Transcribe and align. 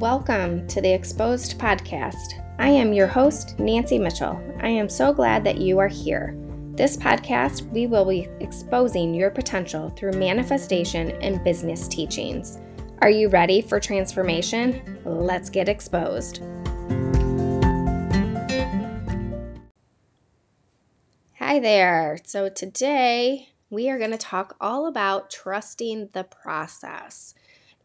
Welcome 0.00 0.66
to 0.68 0.80
the 0.80 0.90
Exposed 0.90 1.58
Podcast. 1.58 2.42
I 2.58 2.70
am 2.70 2.94
your 2.94 3.06
host, 3.06 3.58
Nancy 3.58 3.98
Mitchell. 3.98 4.42
I 4.62 4.68
am 4.68 4.88
so 4.88 5.12
glad 5.12 5.44
that 5.44 5.58
you 5.58 5.78
are 5.78 5.88
here. 5.88 6.34
This 6.74 6.96
podcast, 6.96 7.70
we 7.70 7.86
will 7.86 8.06
be 8.06 8.26
exposing 8.40 9.12
your 9.12 9.30
potential 9.30 9.90
through 9.90 10.12
manifestation 10.12 11.10
and 11.20 11.44
business 11.44 11.86
teachings. 11.86 12.58
Are 13.02 13.10
you 13.10 13.28
ready 13.28 13.60
for 13.60 13.78
transformation? 13.78 14.98
Let's 15.04 15.50
get 15.50 15.68
exposed. 15.68 16.42
Hi 21.34 21.60
there. 21.60 22.16
So, 22.24 22.48
today 22.48 23.50
we 23.68 23.90
are 23.90 23.98
going 23.98 24.12
to 24.12 24.16
talk 24.16 24.56
all 24.62 24.86
about 24.86 25.30
trusting 25.30 26.08
the 26.14 26.24
process. 26.24 27.34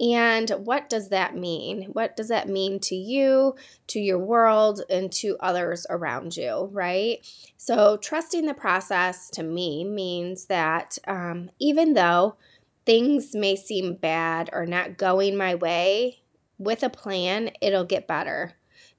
And 0.00 0.50
what 0.50 0.88
does 0.88 1.10
that 1.10 1.36
mean? 1.36 1.84
What 1.92 2.16
does 2.16 2.28
that 2.28 2.48
mean 2.48 2.80
to 2.80 2.96
you, 2.96 3.54
to 3.88 4.00
your 4.00 4.18
world, 4.18 4.82
and 4.90 5.12
to 5.12 5.36
others 5.38 5.86
around 5.88 6.36
you, 6.36 6.68
right? 6.72 7.18
So, 7.56 7.96
trusting 7.96 8.46
the 8.46 8.54
process 8.54 9.30
to 9.30 9.44
me 9.44 9.84
means 9.84 10.46
that 10.46 10.98
um, 11.06 11.50
even 11.60 11.94
though 11.94 12.36
things 12.84 13.34
may 13.34 13.54
seem 13.54 13.94
bad 13.94 14.50
or 14.52 14.66
not 14.66 14.98
going 14.98 15.36
my 15.36 15.54
way, 15.54 16.22
with 16.58 16.82
a 16.82 16.90
plan, 16.90 17.50
it'll 17.60 17.84
get 17.84 18.08
better. 18.08 18.54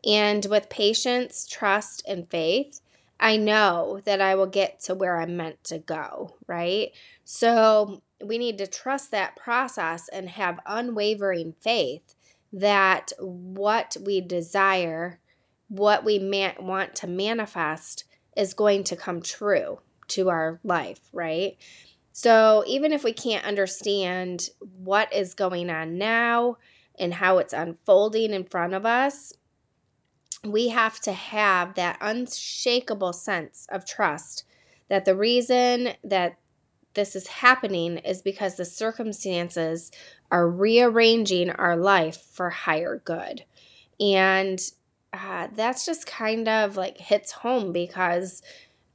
And 0.05 0.45
with 0.49 0.69
patience, 0.69 1.47
trust, 1.47 2.03
and 2.07 2.29
faith, 2.29 2.79
I 3.19 3.37
know 3.37 4.01
that 4.05 4.21
I 4.21 4.35
will 4.35 4.47
get 4.47 4.79
to 4.81 4.95
where 4.95 5.19
I'm 5.19 5.37
meant 5.37 5.63
to 5.65 5.79
go, 5.79 6.35
right? 6.47 6.91
So, 7.23 8.01
we 8.23 8.37
need 8.37 8.57
to 8.59 8.67
trust 8.67 9.11
that 9.11 9.35
process 9.35 10.07
and 10.07 10.29
have 10.29 10.59
unwavering 10.65 11.53
faith 11.59 12.15
that 12.53 13.11
what 13.19 13.97
we 14.01 14.21
desire, 14.21 15.19
what 15.67 16.05
we 16.05 16.17
man- 16.17 16.55
want 16.59 16.95
to 16.95 17.07
manifest, 17.07 18.05
is 18.37 18.53
going 18.53 18.83
to 18.85 18.95
come 18.95 19.21
true 19.21 19.79
to 20.07 20.29
our 20.29 20.59
life, 20.63 21.01
right? 21.11 21.57
So 22.11 22.63
even 22.67 22.93
if 22.93 23.03
we 23.03 23.11
can't 23.11 23.45
understand 23.45 24.49
what 24.59 25.13
is 25.13 25.33
going 25.33 25.69
on 25.69 25.97
now 25.97 26.57
and 26.97 27.13
how 27.13 27.39
it's 27.39 27.53
unfolding 27.53 28.33
in 28.33 28.45
front 28.45 28.73
of 28.73 28.85
us, 28.85 29.33
we 30.45 30.69
have 30.69 30.99
to 31.01 31.11
have 31.11 31.75
that 31.75 31.97
unshakable 32.01 33.13
sense 33.13 33.67
of 33.71 33.85
trust 33.85 34.43
that 34.89 35.05
the 35.05 35.15
reason 35.15 35.89
that 36.03 36.37
this 36.93 37.15
is 37.15 37.27
happening 37.27 37.97
is 37.97 38.21
because 38.21 38.55
the 38.55 38.65
circumstances 38.65 39.91
are 40.31 40.49
rearranging 40.49 41.49
our 41.49 41.75
life 41.75 42.21
for 42.31 42.49
higher 42.49 43.01
good. 43.03 43.43
And 43.99 44.61
uh, 45.13 45.47
that's 45.53 45.85
just 45.85 46.07
kind 46.07 46.47
of 46.47 46.77
like 46.77 46.97
hits 46.97 47.31
home 47.31 47.71
because 47.71 48.41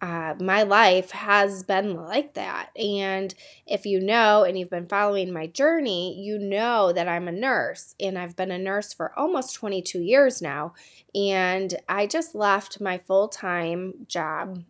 uh, 0.01 0.34
my 0.41 0.62
life 0.62 1.11
has 1.11 1.62
been 1.62 1.95
like 1.95 2.34
that. 2.34 2.70
And 2.77 3.34
if 3.67 3.84
you 3.84 4.01
know 4.01 4.45
and 4.45 4.59
you've 4.59 4.70
been 4.70 4.89
following 4.89 5.33
my 5.33 5.47
journey, 5.47 6.19
you 6.19 6.39
know 6.39 6.93
that 6.93 7.06
I'm 7.06 7.29
a 7.29 7.33
nurse 7.33 7.95
and 8.01 8.19
I've 8.19 8.34
been 8.34 8.51
a 8.51 8.59
nurse 8.59 8.95
for 8.95 9.19
almost 9.19 9.55
22 9.55 10.01
years 10.01 10.41
now. 10.41 10.73
And 11.15 11.75
I 11.89 12.06
just 12.06 12.34
left 12.34 12.81
my 12.81 12.98
full 12.98 13.28
time 13.28 14.06
job 14.09 14.65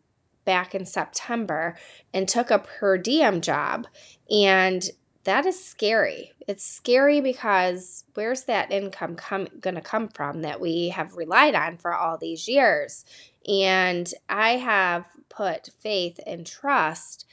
back 0.45 0.75
in 0.75 0.85
September 0.85 1.77
and 2.13 2.29
took 2.29 2.51
a 2.51 2.59
per 2.59 2.99
diem 2.99 3.41
job. 3.41 3.87
And 4.29 4.91
that 5.25 5.47
is 5.47 5.63
scary. 5.63 6.33
It's 6.49 6.67
scary 6.67 7.21
because 7.21 8.05
where's 8.15 8.45
that 8.45 8.73
income 8.73 9.15
come 9.15 9.47
going 9.61 9.77
to 9.77 9.81
come 9.81 10.09
from 10.09 10.43
that 10.43 10.61
we 10.61 10.89
have 10.89 11.17
relied 11.17 11.55
on 11.55 11.77
for 11.77 11.95
all 11.95 12.19
these 12.19 12.49
years? 12.49 13.05
And 13.47 14.13
I 14.29 14.57
have 14.57 15.05
put 15.41 15.71
faith 15.81 16.21
and 16.27 16.47
trust 16.47 17.25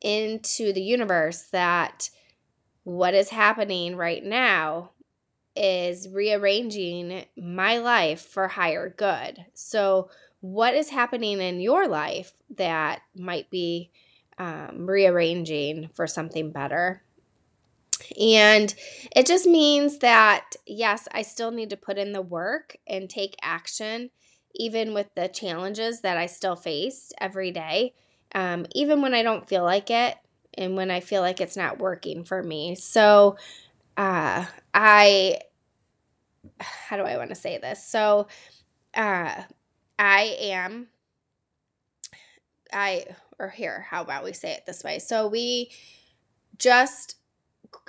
into 0.00 0.72
the 0.72 0.80
universe 0.80 1.42
that 1.52 2.08
what 2.84 3.12
is 3.12 3.28
happening 3.28 3.96
right 3.96 4.24
now 4.24 4.92
is 5.54 6.08
rearranging 6.08 7.26
my 7.36 7.76
life 7.76 8.22
for 8.22 8.48
higher 8.48 8.88
good. 8.88 9.44
So 9.52 10.08
what 10.40 10.72
is 10.72 10.88
happening 10.88 11.38
in 11.38 11.60
your 11.60 11.86
life 11.86 12.32
that 12.56 13.02
might 13.14 13.50
be 13.50 13.90
um, 14.38 14.86
rearranging 14.86 15.90
for 15.92 16.06
something 16.06 16.50
better. 16.50 17.02
And 18.18 18.74
it 19.14 19.26
just 19.26 19.46
means 19.46 19.98
that, 19.98 20.56
yes, 20.66 21.08
I 21.12 21.20
still 21.20 21.50
need 21.50 21.68
to 21.70 21.76
put 21.76 21.98
in 21.98 22.12
the 22.12 22.22
work 22.22 22.78
and 22.86 23.08
take 23.08 23.36
action, 23.42 24.10
even 24.54 24.94
with 24.94 25.14
the 25.14 25.28
challenges 25.28 26.00
that 26.00 26.16
I 26.16 26.26
still 26.26 26.56
face 26.56 27.12
every 27.20 27.50
day, 27.50 27.94
um, 28.34 28.66
even 28.74 29.02
when 29.02 29.14
I 29.14 29.22
don't 29.22 29.48
feel 29.48 29.64
like 29.64 29.90
it 29.90 30.16
and 30.56 30.76
when 30.76 30.90
I 30.90 31.00
feel 31.00 31.22
like 31.22 31.40
it's 31.40 31.56
not 31.56 31.78
working 31.78 32.24
for 32.24 32.42
me. 32.42 32.74
So, 32.74 33.36
uh, 33.96 34.44
I, 34.72 35.40
how 36.60 36.96
do 36.96 37.02
I 37.02 37.16
want 37.16 37.30
to 37.30 37.34
say 37.36 37.58
this? 37.58 37.84
So, 37.84 38.28
uh, 38.94 39.42
I 39.98 40.36
am 40.40 40.88
I 42.72 43.06
or 43.38 43.48
here, 43.48 43.86
how 43.88 44.02
about 44.02 44.24
we 44.24 44.32
say 44.32 44.52
it 44.52 44.66
this 44.66 44.84
way? 44.84 44.98
So 44.98 45.26
we 45.28 45.70
just 46.58 47.16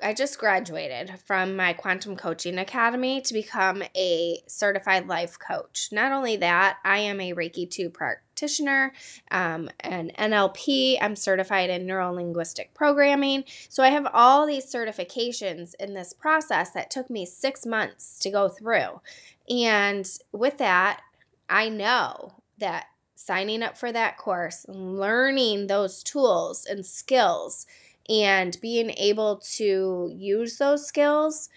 I 0.01 0.13
just 0.13 0.39
graduated 0.39 1.19
from 1.25 1.55
my 1.55 1.73
quantum 1.73 2.15
coaching 2.15 2.57
academy 2.57 3.21
to 3.21 3.33
become 3.33 3.83
a 3.95 4.41
certified 4.47 5.07
life 5.07 5.37
coach. 5.39 5.89
Not 5.91 6.11
only 6.11 6.37
that, 6.37 6.77
I 6.83 6.99
am 6.99 7.19
a 7.19 7.33
Reiki 7.33 7.69
2 7.69 7.89
practitioner, 7.89 8.93
um, 9.31 9.69
an 9.79 10.11
NLP, 10.17 10.97
I'm 11.01 11.15
certified 11.15 11.69
in 11.69 11.85
neuro 11.85 12.11
linguistic 12.13 12.73
programming. 12.73 13.43
So 13.69 13.83
I 13.83 13.89
have 13.89 14.07
all 14.13 14.45
these 14.45 14.65
certifications 14.65 15.73
in 15.79 15.93
this 15.93 16.13
process 16.13 16.71
that 16.71 16.91
took 16.91 17.09
me 17.09 17.25
six 17.25 17.65
months 17.65 18.19
to 18.19 18.29
go 18.29 18.49
through. 18.49 19.01
And 19.49 20.09
with 20.31 20.57
that, 20.57 21.01
I 21.49 21.69
know 21.69 22.33
that 22.57 22.87
signing 23.15 23.63
up 23.63 23.77
for 23.77 23.91
that 23.91 24.17
course, 24.17 24.65
learning 24.67 25.67
those 25.67 26.03
tools 26.03 26.65
and 26.65 26.85
skills, 26.85 27.65
and 28.09 28.57
being 28.61 28.91
able 28.91 29.37
to 29.55 30.11
use 30.15 30.57
those 30.57 30.87
skills 30.87 31.49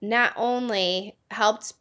not 0.00 0.32
only 0.36 1.16
helped 1.30 1.74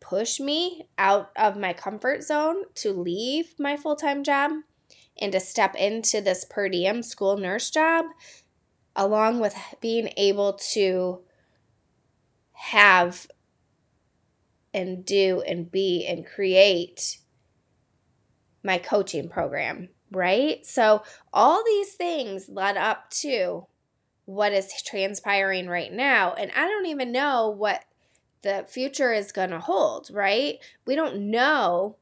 push 0.00 0.38
me 0.40 0.88
out 0.98 1.30
of 1.36 1.56
my 1.56 1.72
comfort 1.72 2.22
zone 2.22 2.64
to 2.74 2.92
leave 2.92 3.54
my 3.58 3.76
full 3.76 3.96
time 3.96 4.22
job 4.22 4.52
and 5.20 5.32
to 5.32 5.40
step 5.40 5.74
into 5.76 6.20
this 6.20 6.44
per 6.44 6.68
diem 6.68 7.02
school 7.02 7.36
nurse 7.36 7.70
job, 7.70 8.06
along 8.96 9.40
with 9.40 9.56
being 9.80 10.12
able 10.16 10.54
to 10.54 11.20
have 12.52 13.26
and 14.74 15.04
do 15.04 15.42
and 15.46 15.70
be 15.70 16.06
and 16.06 16.26
create 16.26 17.18
my 18.64 18.78
coaching 18.78 19.28
program, 19.28 19.88
right? 20.12 20.64
So, 20.64 21.02
all 21.32 21.64
these 21.64 21.94
things 21.94 22.48
led 22.48 22.76
up 22.76 23.10
to 23.10 23.66
what 24.24 24.52
is 24.52 24.72
transpiring 24.82 25.68
right 25.68 25.92
now. 25.92 26.32
And 26.34 26.50
I 26.56 26.66
don't 26.66 26.86
even 26.86 27.12
know 27.12 27.48
what 27.48 27.84
the 28.42 28.64
future 28.68 29.12
is 29.12 29.32
going 29.32 29.50
to 29.50 29.60
hold, 29.60 30.10
right? 30.12 30.58
We 30.86 30.94
don't 30.94 31.30
know. 31.30 31.96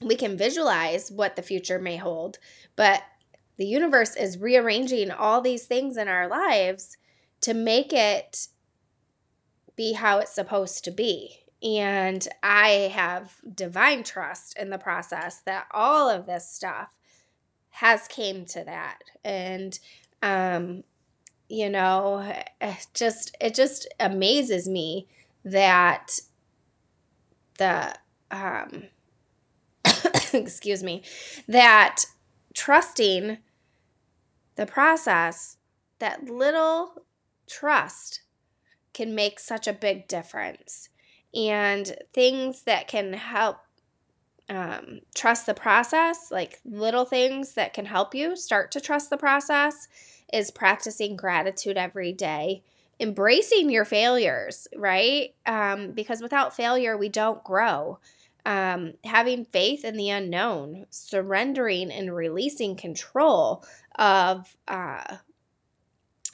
We 0.00 0.16
can 0.16 0.36
visualize 0.36 1.10
what 1.10 1.36
the 1.36 1.42
future 1.42 1.78
may 1.78 1.96
hold, 1.96 2.38
but 2.76 3.02
the 3.56 3.66
universe 3.66 4.16
is 4.16 4.38
rearranging 4.38 5.10
all 5.10 5.40
these 5.40 5.66
things 5.66 5.96
in 5.96 6.08
our 6.08 6.28
lives 6.28 6.96
to 7.42 7.54
make 7.54 7.92
it 7.92 8.48
be 9.76 9.92
how 9.92 10.18
it's 10.18 10.34
supposed 10.34 10.84
to 10.84 10.90
be. 10.90 11.38
And 11.62 12.26
I 12.42 12.90
have 12.92 13.36
divine 13.54 14.02
trust 14.02 14.58
in 14.58 14.70
the 14.70 14.78
process 14.78 15.40
that 15.40 15.66
all 15.70 16.08
of 16.08 16.26
this 16.26 16.50
stuff 16.50 16.88
has 17.72 18.06
came 18.08 18.44
to 18.46 18.64
that. 18.64 18.98
And 19.24 19.78
um 20.22 20.84
you 21.48 21.68
know, 21.68 22.34
just 22.94 23.36
it 23.40 23.54
just 23.54 23.86
amazes 24.00 24.68
me 24.68 25.06
that 25.44 26.18
the 27.58 27.94
um 28.30 28.84
excuse 30.32 30.82
me, 30.82 31.02
that 31.46 32.04
trusting 32.54 33.38
the 34.56 34.66
process, 34.66 35.58
that 35.98 36.24
little 36.28 37.02
trust 37.46 38.22
can 38.94 39.14
make 39.14 39.38
such 39.38 39.66
a 39.66 39.72
big 39.72 40.06
difference 40.08 40.88
and 41.34 41.96
things 42.12 42.62
that 42.62 42.88
can 42.88 43.14
help 43.14 43.58
um, 44.52 45.00
trust 45.14 45.46
the 45.46 45.54
process, 45.54 46.30
like 46.30 46.60
little 46.64 47.04
things 47.04 47.54
that 47.54 47.72
can 47.72 47.86
help 47.86 48.14
you 48.14 48.36
start 48.36 48.70
to 48.72 48.80
trust 48.80 49.10
the 49.10 49.16
process, 49.16 49.88
is 50.32 50.50
practicing 50.50 51.16
gratitude 51.16 51.76
every 51.76 52.12
day 52.12 52.62
embracing 53.02 53.68
your 53.68 53.84
failures, 53.84 54.68
right? 54.76 55.34
Um, 55.44 55.90
because 55.90 56.22
without 56.22 56.54
failure, 56.54 56.96
we 56.96 57.08
don't 57.08 57.42
grow. 57.42 57.98
Um, 58.46 58.94
having 59.04 59.44
faith 59.44 59.84
in 59.84 59.96
the 59.96 60.10
unknown, 60.10 60.86
surrendering 60.90 61.90
and 61.90 62.14
releasing 62.14 62.76
control 62.76 63.64
of, 63.96 64.56
uh, 64.68 65.16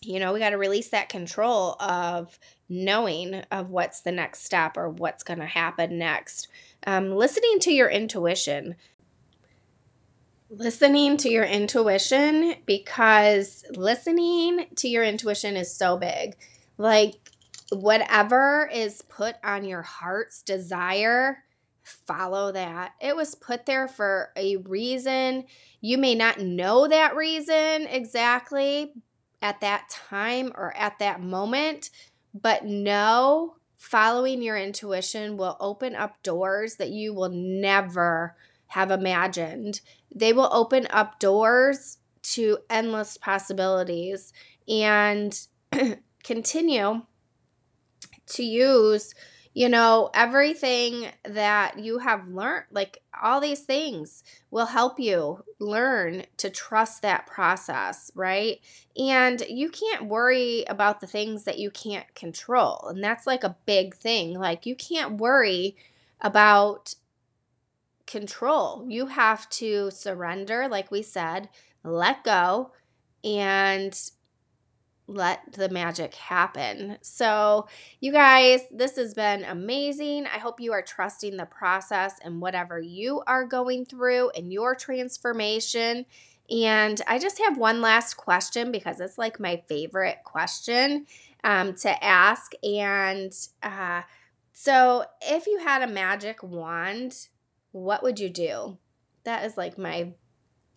you 0.02 0.20
know, 0.20 0.32
we 0.32 0.40
got 0.40 0.50
to 0.50 0.58
release 0.58 0.90
that 0.90 1.08
control 1.08 1.76
of 1.80 2.38
knowing 2.68 3.34
of 3.50 3.70
what's 3.70 4.00
the 4.00 4.12
next 4.12 4.44
step 4.44 4.76
or 4.76 4.88
what's 4.88 5.22
going 5.22 5.38
to 5.38 5.46
happen 5.46 5.98
next. 5.98 6.48
Um, 6.86 7.10
listening 7.10 7.58
to 7.60 7.72
your 7.72 7.88
intuition. 7.88 8.76
Listening 10.50 11.16
to 11.18 11.28
your 11.28 11.44
intuition 11.44 12.54
because 12.66 13.64
listening 13.70 14.66
to 14.76 14.88
your 14.88 15.04
intuition 15.04 15.56
is 15.56 15.74
so 15.74 15.98
big. 15.98 16.36
Like, 16.78 17.14
whatever 17.70 18.70
is 18.72 19.02
put 19.02 19.36
on 19.44 19.64
your 19.64 19.82
heart's 19.82 20.42
desire, 20.42 21.44
follow 21.82 22.52
that. 22.52 22.92
It 23.00 23.16
was 23.16 23.34
put 23.34 23.66
there 23.66 23.88
for 23.88 24.30
a 24.36 24.56
reason. 24.56 25.44
You 25.80 25.98
may 25.98 26.14
not 26.14 26.40
know 26.40 26.88
that 26.88 27.16
reason 27.16 27.86
exactly 27.86 28.94
at 29.42 29.60
that 29.60 29.88
time 29.90 30.52
or 30.54 30.76
at 30.76 30.98
that 30.98 31.20
moment, 31.20 31.90
but 32.34 32.64
know 32.64 33.56
following 33.76 34.42
your 34.42 34.56
intuition 34.56 35.36
will 35.36 35.56
open 35.60 35.94
up 35.94 36.22
doors 36.22 36.76
that 36.76 36.90
you 36.90 37.14
will 37.14 37.30
never 37.30 38.36
have 38.68 38.90
imagined. 38.90 39.80
They 40.14 40.32
will 40.32 40.48
open 40.52 40.86
up 40.90 41.18
doors 41.20 41.98
to 42.22 42.58
endless 42.68 43.16
possibilities 43.16 44.32
and 44.68 45.38
continue 46.24 47.02
to 48.26 48.42
use 48.42 49.14
you 49.54 49.68
know, 49.68 50.10
everything 50.14 51.08
that 51.24 51.78
you 51.78 51.98
have 51.98 52.28
learned, 52.28 52.66
like 52.70 53.02
all 53.20 53.40
these 53.40 53.60
things 53.60 54.22
will 54.50 54.66
help 54.66 55.00
you 55.00 55.44
learn 55.58 56.24
to 56.36 56.50
trust 56.50 57.02
that 57.02 57.26
process, 57.26 58.10
right? 58.14 58.60
And 58.96 59.42
you 59.48 59.70
can't 59.70 60.06
worry 60.06 60.64
about 60.68 61.00
the 61.00 61.06
things 61.06 61.44
that 61.44 61.58
you 61.58 61.70
can't 61.70 62.12
control. 62.14 62.86
And 62.88 63.02
that's 63.02 63.26
like 63.26 63.42
a 63.44 63.56
big 63.66 63.94
thing. 63.96 64.38
Like, 64.38 64.66
you 64.66 64.76
can't 64.76 65.18
worry 65.18 65.76
about 66.20 66.94
control. 68.06 68.84
You 68.88 69.06
have 69.06 69.48
to 69.50 69.90
surrender, 69.90 70.68
like 70.68 70.90
we 70.90 71.02
said, 71.02 71.48
let 71.84 72.24
go, 72.24 72.72
and 73.24 73.98
let 75.08 75.54
the 75.54 75.70
magic 75.70 76.14
happen. 76.14 76.98
So, 77.00 77.66
you 77.98 78.12
guys, 78.12 78.60
this 78.70 78.96
has 78.96 79.14
been 79.14 79.42
amazing. 79.42 80.26
I 80.26 80.38
hope 80.38 80.60
you 80.60 80.72
are 80.72 80.82
trusting 80.82 81.36
the 81.36 81.46
process 81.46 82.14
and 82.22 82.42
whatever 82.42 82.78
you 82.78 83.22
are 83.26 83.46
going 83.46 83.86
through 83.86 84.30
in 84.34 84.50
your 84.50 84.74
transformation. 84.74 86.04
And 86.50 87.00
I 87.06 87.18
just 87.18 87.38
have 87.38 87.56
one 87.56 87.80
last 87.80 88.14
question 88.14 88.70
because 88.70 89.00
it's 89.00 89.18
like 89.18 89.40
my 89.40 89.62
favorite 89.66 90.18
question 90.24 91.06
um, 91.42 91.74
to 91.76 92.04
ask. 92.04 92.52
And 92.62 93.32
uh, 93.62 94.02
so, 94.52 95.06
if 95.22 95.46
you 95.46 95.58
had 95.58 95.82
a 95.82 95.92
magic 95.92 96.42
wand, 96.42 97.28
what 97.72 98.02
would 98.02 98.20
you 98.20 98.28
do? 98.28 98.76
That 99.24 99.44
is 99.44 99.56
like 99.56 99.78
my 99.78 100.12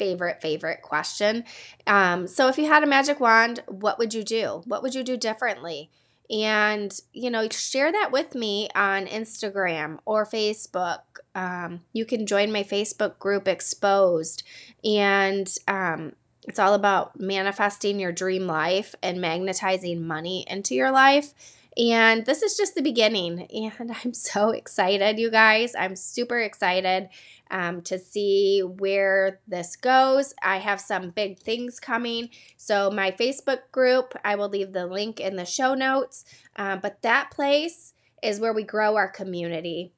favorite, 0.01 0.42
favorite 0.42 0.81
question. 0.81 1.44
Um, 1.86 2.25
so, 2.25 2.48
if 2.48 2.57
you 2.57 2.65
had 2.65 2.81
a 2.81 2.88
magic 2.88 3.19
wand, 3.19 3.62
what 3.68 4.00
would 4.00 4.15
you 4.15 4.24
do? 4.24 4.63
What 4.65 4.81
would 4.81 4.95
you 4.95 5.03
do 5.03 5.15
differently? 5.15 5.92
And, 6.31 6.92
you 7.13 7.30
know, 7.30 7.48
share 7.50 7.92
that 7.92 8.12
with 8.12 8.33
me 8.33 8.68
on 8.74 9.06
Instagram 9.06 10.00
or 10.06 10.25
Facebook. 10.25 11.01
Um, 11.36 11.81
you 11.94 12.06
can 12.06 12.25
join 12.25 12.51
my 12.51 12.63
Facebook 12.63 13.19
group, 13.19 13.48
Exposed. 13.48 14.42
And 14.83 15.53
um, 15.68 16.13
it's 16.47 16.57
all 16.57 16.74
about 16.74 17.19
manifesting 17.19 18.00
your 18.00 18.12
dream 18.12 18.47
life 18.47 18.95
and 19.04 19.21
magnetizing 19.21 20.07
money 20.07 20.45
into 20.50 20.74
your 20.74 20.89
life. 20.89 21.36
And 21.77 22.25
this 22.25 22.41
is 22.41 22.57
just 22.57 22.75
the 22.75 22.81
beginning. 22.81 23.47
And 23.50 23.95
I'm 24.03 24.13
so 24.13 24.50
excited, 24.50 25.19
you 25.19 25.31
guys. 25.31 25.73
I'm 25.75 25.95
super 25.95 26.39
excited 26.39 27.09
um, 27.50 27.81
to 27.83 28.00
see 28.00 28.62
where 28.62 29.39
this 29.47 29.75
goes. 29.75 30.33
I 30.41 30.57
have 30.57 30.81
some 30.81 31.12
big 31.12 31.39
things 31.39 31.79
coming. 31.79 32.29
So, 32.57 32.89
my 32.89 33.12
Facebook 33.12 33.71
group, 33.71 34.15
I 34.23 34.35
will 34.35 34.50
leave 34.50 34.73
the 34.73 34.85
link 34.85 35.19
in 35.19 35.35
the 35.35 35.45
show 35.45 35.73
notes. 35.73 36.25
Uh, 36.56 36.77
but 36.77 37.01
that 37.01 37.31
place 37.31 37.94
is 38.23 38.39
where 38.39 38.53
we 38.53 38.63
grow 38.63 38.95
our 38.95 39.09
community 39.09 39.94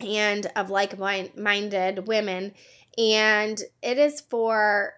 and 0.00 0.46
of 0.56 0.70
like 0.70 0.98
minded 0.98 2.06
women. 2.06 2.54
And 2.98 3.60
it 3.82 3.98
is 3.98 4.20
for 4.20 4.94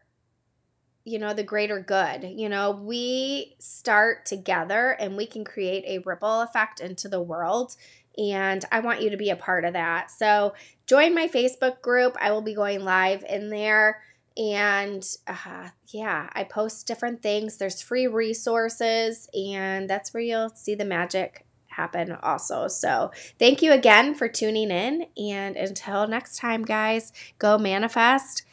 you 1.09 1.19
know, 1.19 1.33
the 1.33 1.43
greater 1.43 1.81
good. 1.81 2.23
You 2.23 2.49
know, 2.49 2.71
we 2.71 3.57
start 3.59 4.27
together 4.27 4.91
and 5.01 5.17
we 5.17 5.27
can 5.27 5.43
create 5.43 5.85
a 5.87 6.03
ripple 6.07 6.43
effect 6.43 6.81
into 6.81 7.09
the 7.09 7.23
world. 7.23 7.77
And 8.19 8.63
I 8.71 8.81
want 8.81 9.01
you 9.01 9.11
to 9.11 9.17
be 9.17 9.31
a 9.31 9.37
part 9.37 9.65
of 9.65 9.73
that. 9.73 10.11
So 10.11 10.55
join 10.87 11.15
my 11.15 11.27
Facebook 11.27 11.81
group. 11.81 12.17
I 12.21 12.31
will 12.33 12.43
be 12.43 12.55
going 12.55 12.85
live 12.85 13.25
in 13.27 13.49
there. 13.49 14.03
And 14.37 15.03
uh, 15.27 15.71
yeah, 15.89 16.29
I 16.33 16.45
post 16.45 16.87
different 16.87 17.23
things. 17.23 17.57
There's 17.57 17.83
free 17.83 18.07
resources, 18.07 19.29
and 19.35 19.91
that's 19.91 20.15
where 20.15 20.23
you'll 20.23 20.51
see 20.51 20.77
the 20.77 20.85
magic 20.85 21.45
happen 21.67 22.17
also. 22.23 22.69
So, 22.69 23.11
thank 23.41 23.63
you 23.63 23.73
again 23.73 24.15
for 24.15 24.29
tuning 24.29 24.71
in. 24.71 25.07
And 25.17 25.57
until 25.57 26.07
next 26.07 26.39
time, 26.39 26.65
guys, 26.65 27.13
go 27.41 27.59
manifest 27.59 28.45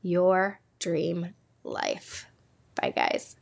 your 0.00 0.60
dream 0.78 1.34
life. 1.66 2.26
Bye, 2.74 2.92
guys. 2.94 3.36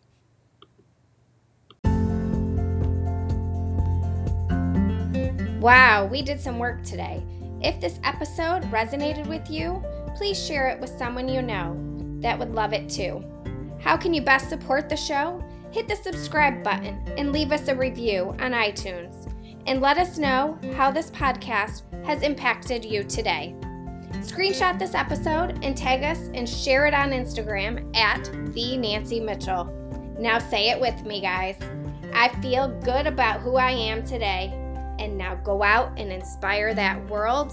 Wow, 5.60 6.06
we 6.06 6.20
did 6.20 6.40
some 6.40 6.58
work 6.58 6.82
today. 6.82 7.22
If 7.62 7.80
this 7.80 7.98
episode 8.04 8.64
resonated 8.64 9.26
with 9.26 9.50
you, 9.50 9.82
please 10.14 10.38
share 10.38 10.68
it 10.68 10.78
with 10.78 10.90
someone 10.90 11.28
you 11.28 11.40
know 11.40 11.74
that 12.20 12.38
would 12.38 12.54
love 12.54 12.72
it 12.72 12.90
too. 12.90 13.24
How 13.80 13.96
can 13.96 14.12
you 14.12 14.20
best 14.20 14.48
support 14.48 14.88
the 14.88 14.96
show? 14.96 15.42
Hit 15.70 15.88
the 15.88 15.96
subscribe 15.96 16.62
button 16.62 17.02
and 17.16 17.32
leave 17.32 17.50
us 17.50 17.68
a 17.68 17.74
review 17.74 18.36
on 18.40 18.52
iTunes. 18.52 19.30
And 19.66 19.80
let 19.80 19.96
us 19.96 20.18
know 20.18 20.58
how 20.74 20.90
this 20.90 21.10
podcast 21.10 21.82
has 22.04 22.22
impacted 22.22 22.84
you 22.84 23.02
today. 23.02 23.56
Screenshot 24.22 24.78
this 24.78 24.94
episode 24.94 25.58
and 25.62 25.76
tag 25.76 26.02
us 26.02 26.18
and 26.34 26.48
share 26.48 26.86
it 26.86 26.94
on 26.94 27.10
Instagram 27.10 27.94
at 27.96 28.24
the 28.54 28.76
Nancy 28.76 29.20
Mitchell. 29.20 29.64
Now 30.18 30.38
say 30.38 30.70
it 30.70 30.80
with 30.80 31.04
me, 31.04 31.20
guys. 31.20 31.56
I 32.12 32.28
feel 32.40 32.68
good 32.80 33.06
about 33.06 33.40
who 33.40 33.56
I 33.56 33.70
am 33.70 34.04
today. 34.04 34.52
And 34.98 35.18
now 35.18 35.34
go 35.34 35.62
out 35.62 35.98
and 35.98 36.12
inspire 36.12 36.72
that 36.74 37.04
world 37.08 37.52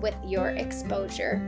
with 0.00 0.14
your 0.24 0.50
exposure. 0.50 1.40